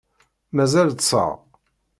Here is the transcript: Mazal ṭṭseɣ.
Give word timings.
Mazal 0.55 0.89
ṭṭseɣ. 0.97 1.31